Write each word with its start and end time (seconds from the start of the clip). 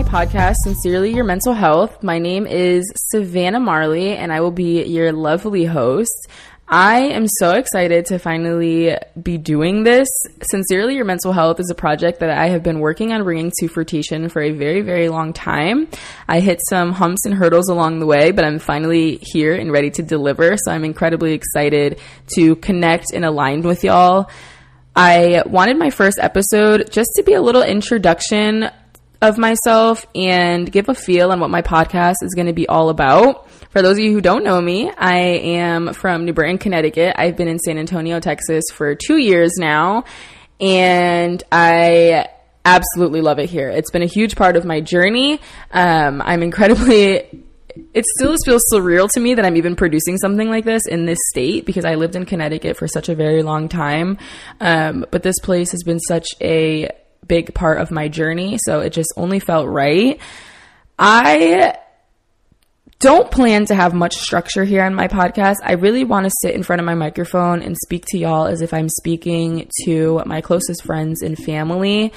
podcast, 0.00 0.54
Sincerely 0.64 1.12
Your 1.12 1.24
Mental 1.24 1.52
Health. 1.52 2.02
My 2.02 2.18
name 2.18 2.46
is 2.46 2.90
Savannah 3.10 3.60
Marley, 3.60 4.16
and 4.16 4.32
I 4.32 4.40
will 4.40 4.50
be 4.50 4.84
your 4.84 5.12
lovely 5.12 5.66
host. 5.66 6.28
I 6.66 7.00
am 7.00 7.26
so 7.28 7.50
excited 7.50 8.06
to 8.06 8.18
finally 8.18 8.96
be 9.20 9.36
doing 9.36 9.82
this. 9.82 10.08
Sincerely 10.42 10.94
Your 10.94 11.04
Mental 11.04 11.32
Health 11.32 11.60
is 11.60 11.70
a 11.70 11.74
project 11.74 12.20
that 12.20 12.30
I 12.30 12.48
have 12.48 12.62
been 12.62 12.80
working 12.80 13.12
on 13.12 13.24
bringing 13.24 13.52
to 13.58 13.68
fruition 13.68 14.28
for 14.28 14.40
a 14.40 14.52
very, 14.52 14.80
very 14.80 15.08
long 15.08 15.34
time. 15.34 15.88
I 16.26 16.40
hit 16.40 16.60
some 16.68 16.92
humps 16.92 17.26
and 17.26 17.34
hurdles 17.34 17.68
along 17.68 17.98
the 17.98 18.06
way, 18.06 18.30
but 18.30 18.44
I'm 18.46 18.58
finally 18.58 19.18
here 19.20 19.54
and 19.54 19.70
ready 19.70 19.90
to 19.90 20.02
deliver. 20.02 20.56
So 20.56 20.72
I'm 20.72 20.84
incredibly 20.84 21.34
excited 21.34 22.00
to 22.34 22.56
connect 22.56 23.12
and 23.12 23.24
align 23.24 23.62
with 23.62 23.84
y'all. 23.84 24.30
I 24.94 25.42
wanted 25.46 25.78
my 25.78 25.90
first 25.90 26.18
episode 26.20 26.90
just 26.90 27.10
to 27.16 27.22
be 27.22 27.34
a 27.34 27.42
little 27.42 27.62
introduction 27.62 28.70
of 29.22 29.38
myself 29.38 30.04
and 30.14 30.70
give 30.70 30.88
a 30.88 30.94
feel 30.94 31.30
on 31.30 31.40
what 31.40 31.48
my 31.48 31.62
podcast 31.62 32.16
is 32.22 32.34
going 32.34 32.48
to 32.48 32.52
be 32.52 32.68
all 32.68 32.90
about. 32.90 33.48
For 33.70 33.80
those 33.80 33.96
of 33.96 34.04
you 34.04 34.12
who 34.12 34.20
don't 34.20 34.44
know 34.44 34.60
me, 34.60 34.90
I 34.90 35.16
am 35.16 35.94
from 35.94 36.26
New 36.26 36.32
Britain, 36.32 36.58
Connecticut. 36.58 37.14
I've 37.16 37.36
been 37.36 37.48
in 37.48 37.60
San 37.60 37.78
Antonio, 37.78 38.20
Texas 38.20 38.64
for 38.72 38.94
two 38.96 39.16
years 39.16 39.52
now, 39.56 40.04
and 40.60 41.42
I 41.50 42.26
absolutely 42.64 43.20
love 43.22 43.38
it 43.38 43.48
here. 43.48 43.70
It's 43.70 43.90
been 43.90 44.02
a 44.02 44.06
huge 44.06 44.36
part 44.36 44.56
of 44.56 44.64
my 44.64 44.80
journey. 44.80 45.40
Um, 45.70 46.20
I'm 46.20 46.42
incredibly 46.42 47.44
it 47.94 48.04
still 48.18 48.36
feels 48.44 48.62
surreal 48.70 49.10
to 49.12 49.20
me 49.20 49.34
that 49.34 49.46
I'm 49.46 49.56
even 49.56 49.76
producing 49.76 50.18
something 50.18 50.50
like 50.50 50.66
this 50.66 50.86
in 50.86 51.06
this 51.06 51.18
state 51.30 51.64
because 51.64 51.86
I 51.86 51.94
lived 51.94 52.16
in 52.16 52.26
Connecticut 52.26 52.76
for 52.76 52.86
such 52.86 53.08
a 53.08 53.14
very 53.14 53.42
long 53.42 53.68
time. 53.68 54.18
Um, 54.60 55.06
but 55.10 55.22
this 55.22 55.38
place 55.40 55.70
has 55.70 55.82
been 55.82 55.98
such 56.00 56.26
a 56.42 56.90
big 57.26 57.54
part 57.54 57.78
of 57.78 57.90
my 57.90 58.08
journey, 58.08 58.58
so 58.64 58.80
it 58.80 58.90
just 58.90 59.12
only 59.16 59.38
felt 59.38 59.68
right. 59.68 60.18
I 60.98 61.76
don't 62.98 63.30
plan 63.30 63.66
to 63.66 63.74
have 63.74 63.94
much 63.94 64.16
structure 64.16 64.64
here 64.64 64.84
on 64.84 64.94
my 64.94 65.08
podcast. 65.08 65.56
I 65.64 65.72
really 65.72 66.04
want 66.04 66.24
to 66.24 66.32
sit 66.40 66.54
in 66.54 66.62
front 66.62 66.80
of 66.80 66.86
my 66.86 66.94
microphone 66.94 67.60
and 67.60 67.76
speak 67.76 68.04
to 68.08 68.18
y'all 68.18 68.46
as 68.46 68.62
if 68.62 68.72
I'm 68.72 68.88
speaking 68.88 69.68
to 69.84 70.22
my 70.24 70.40
closest 70.40 70.84
friends 70.84 71.22
and 71.22 71.36
family. 71.36 72.12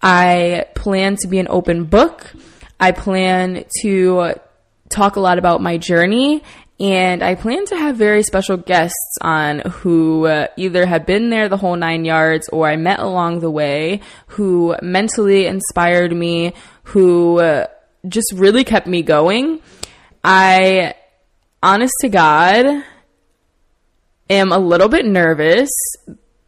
I 0.00 0.66
plan 0.76 1.16
to 1.16 1.28
be 1.28 1.40
an 1.40 1.48
open 1.50 1.84
book. 1.84 2.32
I 2.78 2.92
plan 2.92 3.64
to 3.82 4.34
talk 4.88 5.16
a 5.16 5.20
lot 5.20 5.38
about 5.38 5.60
my 5.60 5.78
journey 5.78 6.42
and 6.80 7.22
I 7.22 7.34
plan 7.34 7.66
to 7.66 7.76
have 7.76 7.96
very 7.96 8.22
special 8.22 8.56
guests 8.56 9.18
on 9.20 9.58
who 9.58 10.26
uh, 10.26 10.46
either 10.56 10.86
have 10.86 11.04
been 11.04 11.28
there 11.28 11.50
the 11.50 11.58
whole 11.58 11.76
nine 11.76 12.06
yards 12.06 12.48
or 12.48 12.66
I 12.66 12.76
met 12.76 13.00
along 13.00 13.40
the 13.40 13.50
way, 13.50 14.00
who 14.28 14.74
mentally 14.80 15.44
inspired 15.44 16.16
me, 16.16 16.54
who 16.84 17.38
uh, 17.38 17.66
just 18.08 18.32
really 18.34 18.64
kept 18.64 18.86
me 18.86 19.02
going. 19.02 19.60
I, 20.24 20.94
honest 21.62 21.92
to 22.00 22.08
God, 22.08 22.82
am 24.30 24.50
a 24.50 24.58
little 24.58 24.88
bit 24.88 25.04
nervous. 25.04 25.70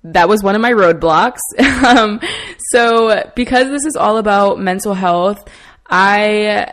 That 0.03 0.31
was 0.31 0.43
one 0.43 0.55
of 0.55 0.63
my 0.63 0.73
roadblocks. 0.73 1.41
um, 1.85 2.21
so, 2.71 3.31
because 3.37 3.69
this 3.69 3.85
is 3.85 3.97
all 3.97 4.17
about 4.17 4.59
mental 4.59 4.95
health, 4.95 5.47
I 5.87 6.73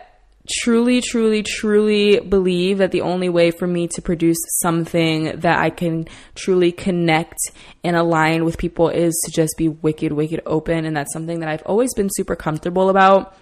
truly, 0.50 1.02
truly, 1.02 1.44
truly 1.44 2.20
believe 2.20 2.80
that 2.80 2.92
the 2.92 3.02
only 3.02 3.30
way 3.30 3.52
for 3.52 3.68
me 3.68 3.88
to 3.90 4.02
produce 4.02 4.38
something 4.62 5.40
that 5.40 5.60
I 5.60 5.70
can 5.70 6.08
truly 6.36 6.72
connect 6.72 7.38
and 7.84 7.96
align 7.96 8.46
with 8.46 8.58
people 8.58 8.90
is 8.90 9.14
to 9.26 9.32
just 9.32 9.56
be 9.58 9.70
wicked, 9.70 10.12
wicked 10.12 10.42
open. 10.46 10.86
And 10.86 10.96
that's 10.96 11.14
something 11.14 11.40
that 11.40 11.50
I've 11.50 11.64
always 11.64 11.94
been 11.94 12.10
super 12.12 12.36
comfortable 12.36 12.90
about. 12.90 13.36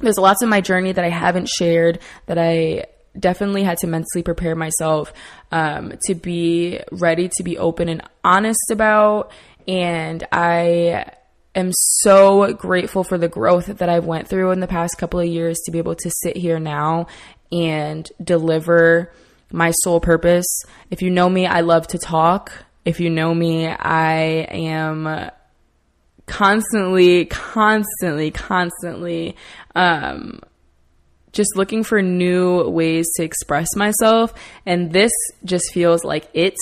There's 0.00 0.18
lots 0.18 0.42
of 0.42 0.48
my 0.48 0.60
journey 0.60 0.92
that 0.92 1.04
I 1.04 1.10
haven't 1.10 1.48
shared 1.48 2.00
that 2.26 2.38
I 2.38 2.86
definitely 3.18 3.64
had 3.64 3.78
to 3.78 3.86
mentally 3.86 4.22
prepare 4.22 4.54
myself 4.54 5.12
um, 5.50 5.94
to 6.06 6.14
be 6.14 6.80
ready 6.92 7.28
to 7.36 7.42
be 7.42 7.58
open 7.58 7.88
and 7.88 8.02
honest 8.22 8.70
about. 8.70 9.32
And 9.66 10.26
I 10.30 11.12
am 11.58 11.72
so 11.72 12.52
grateful 12.52 13.04
for 13.04 13.18
the 13.18 13.28
growth 13.28 13.66
that 13.66 13.88
I've 13.88 14.06
went 14.06 14.28
through 14.28 14.50
in 14.52 14.60
the 14.60 14.66
past 14.66 14.98
couple 14.98 15.20
of 15.20 15.26
years 15.26 15.58
to 15.64 15.72
be 15.72 15.78
able 15.78 15.96
to 15.96 16.10
sit 16.22 16.36
here 16.36 16.58
now 16.58 17.06
and 17.50 18.10
deliver 18.22 19.12
my 19.50 19.70
sole 19.70 20.00
purpose. 20.00 20.46
If 20.90 21.02
you 21.02 21.10
know 21.10 21.28
me, 21.28 21.46
I 21.46 21.60
love 21.60 21.86
to 21.88 21.98
talk. 21.98 22.52
If 22.84 23.00
you 23.00 23.10
know 23.10 23.34
me, 23.34 23.66
I 23.66 24.46
am 24.50 25.30
constantly, 26.26 27.24
constantly, 27.24 28.30
constantly 28.30 29.36
um, 29.74 30.40
just 31.32 31.56
looking 31.56 31.84
for 31.84 32.02
new 32.02 32.68
ways 32.68 33.06
to 33.16 33.22
express 33.22 33.74
myself. 33.76 34.34
And 34.66 34.92
this 34.92 35.12
just 35.44 35.72
feels 35.72 36.04
like 36.04 36.28
it. 36.34 36.54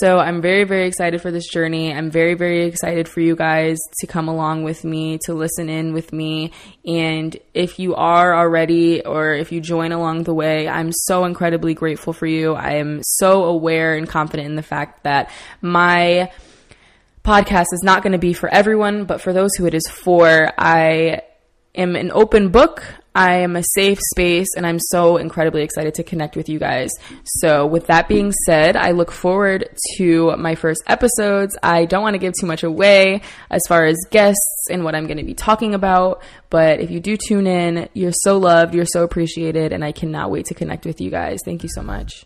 So 0.00 0.18
I'm 0.18 0.42
very, 0.42 0.64
very 0.64 0.86
excited 0.86 1.22
for 1.22 1.30
this 1.30 1.48
journey. 1.48 1.92
I'm 1.92 2.10
very, 2.10 2.34
very 2.34 2.66
excited 2.66 3.08
for 3.08 3.20
you 3.20 3.36
guys 3.36 3.78
to 4.00 4.06
come 4.06 4.28
along 4.28 4.64
with 4.64 4.84
me, 4.84 5.18
to 5.24 5.34
listen 5.34 5.68
in 5.68 5.92
with 5.92 6.12
me. 6.12 6.52
And 6.86 7.36
if 7.54 7.78
you 7.78 7.94
are 7.94 8.34
already, 8.34 9.04
or 9.04 9.32
if 9.34 9.50
you 9.52 9.60
join 9.60 9.92
along 9.92 10.24
the 10.24 10.34
way, 10.34 10.68
I'm 10.68 10.92
so 10.92 11.24
incredibly 11.24 11.74
grateful 11.74 12.12
for 12.12 12.26
you. 12.26 12.54
I 12.54 12.74
am 12.74 13.00
so 13.02 13.44
aware 13.44 13.94
and 13.94 14.08
confident 14.08 14.48
in 14.48 14.56
the 14.56 14.62
fact 14.62 15.04
that 15.04 15.30
my 15.62 16.30
podcast 17.24 17.66
is 17.72 17.82
not 17.82 18.02
going 18.02 18.12
to 18.12 18.18
be 18.18 18.32
for 18.32 18.48
everyone, 18.48 19.04
but 19.04 19.20
for 19.20 19.32
those 19.32 19.54
who 19.56 19.66
it 19.66 19.74
is 19.74 19.86
for, 19.86 20.52
I 20.58 21.22
am 21.74 21.96
an 21.96 22.10
open 22.12 22.50
book. 22.50 22.82
I 23.18 23.38
am 23.38 23.56
a 23.56 23.64
safe 23.74 23.98
space 24.12 24.46
and 24.56 24.64
I'm 24.64 24.78
so 24.78 25.16
incredibly 25.16 25.62
excited 25.62 25.94
to 25.94 26.04
connect 26.04 26.36
with 26.36 26.48
you 26.48 26.60
guys. 26.60 26.92
So, 27.24 27.66
with 27.66 27.88
that 27.88 28.06
being 28.06 28.30
said, 28.46 28.76
I 28.76 28.92
look 28.92 29.10
forward 29.10 29.68
to 29.96 30.36
my 30.36 30.54
first 30.54 30.84
episodes. 30.86 31.58
I 31.60 31.84
don't 31.84 32.02
want 32.02 32.14
to 32.14 32.20
give 32.20 32.34
too 32.38 32.46
much 32.46 32.62
away 32.62 33.22
as 33.50 33.62
far 33.66 33.86
as 33.86 33.96
guests 34.12 34.66
and 34.70 34.84
what 34.84 34.94
I'm 34.94 35.06
going 35.06 35.18
to 35.18 35.24
be 35.24 35.34
talking 35.34 35.74
about, 35.74 36.22
but 36.48 36.78
if 36.78 36.92
you 36.92 37.00
do 37.00 37.16
tune 37.16 37.48
in, 37.48 37.88
you're 37.92 38.12
so 38.12 38.38
loved, 38.38 38.72
you're 38.72 38.86
so 38.86 39.02
appreciated, 39.02 39.72
and 39.72 39.84
I 39.84 39.90
cannot 39.90 40.30
wait 40.30 40.46
to 40.46 40.54
connect 40.54 40.86
with 40.86 41.00
you 41.00 41.10
guys. 41.10 41.40
Thank 41.44 41.64
you 41.64 41.68
so 41.68 41.82
much. 41.82 42.24